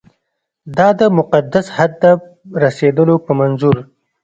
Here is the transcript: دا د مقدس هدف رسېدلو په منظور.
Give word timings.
دا 0.77 0.87
د 0.99 1.01
مقدس 1.17 1.65
هدف 1.77 2.19
رسېدلو 2.63 3.15
په 3.25 3.31
منظور. 3.39 3.77